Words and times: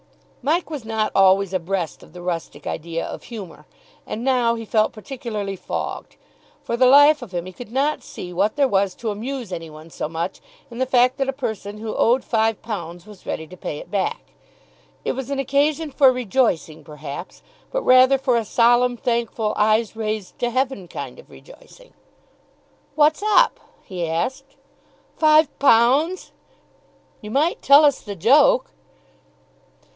Mike 0.41 0.71
was 0.71 0.83
not 0.83 1.11
always 1.13 1.53
abreast 1.53 2.01
of 2.01 2.11
the 2.11 2.21
rustic 2.23 2.65
idea 2.65 3.05
of 3.05 3.21
humour, 3.25 3.67
and 4.07 4.23
now 4.23 4.55
he 4.55 4.65
felt 4.65 4.91
particularly 4.91 5.55
fogged. 5.55 6.15
For 6.63 6.75
the 6.75 6.87
life 6.87 7.21
of 7.21 7.31
him 7.31 7.45
he 7.45 7.51
could 7.53 7.71
not 7.71 8.01
see 8.01 8.33
what 8.33 8.55
there 8.55 8.67
was 8.67 8.95
to 8.95 9.11
amuse 9.11 9.53
any 9.53 9.69
one 9.69 9.91
so 9.91 10.09
much 10.09 10.41
in 10.71 10.79
the 10.79 10.87
fact 10.87 11.17
that 11.19 11.29
a 11.29 11.33
person 11.33 11.77
who 11.77 11.93
owed 11.95 12.23
five 12.23 12.59
pounds 12.63 13.05
was 13.05 13.27
ready 13.27 13.45
to 13.45 13.55
pay 13.55 13.77
it 13.77 13.91
back. 13.91 14.33
It 15.05 15.11
was 15.11 15.29
an 15.29 15.37
occasion 15.37 15.91
for 15.91 16.11
rejoicing, 16.11 16.83
perhaps, 16.83 17.43
but 17.71 17.83
rather 17.83 18.17
for 18.17 18.35
a 18.37 18.43
solemn, 18.43 18.97
thankful, 18.97 19.53
eyes 19.55 19.95
raised 19.95 20.39
to 20.39 20.49
heaven 20.49 20.87
kind 20.87 21.19
of 21.19 21.29
rejoicing. 21.29 21.93
"What's 22.95 23.21
up?" 23.21 23.59
he 23.83 24.07
asked. 24.09 24.55
"Five 25.17 25.59
pounds!" 25.59 26.31
"You 27.21 27.29
might 27.29 27.61
tell 27.61 27.85
us 27.85 28.01
the 28.01 28.15
joke." 28.15 28.71